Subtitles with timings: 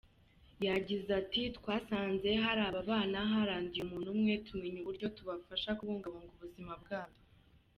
[0.67, 7.17] Yagize ati :”Twasanze hari ababana haranduye umuntu umwe, tumenya uburyo tubafasha kubungabunga ubuzima bwabo”.